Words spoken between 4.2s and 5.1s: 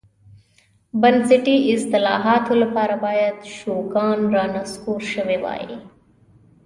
رانسکور